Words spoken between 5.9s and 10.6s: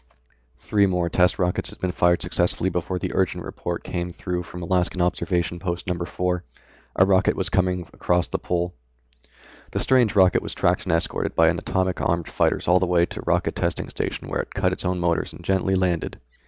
4. A rocket was coming across the Pole. The strange rocket was